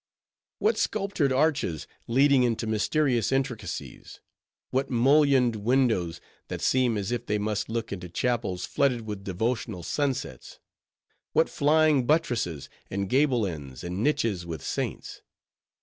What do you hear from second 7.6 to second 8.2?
look into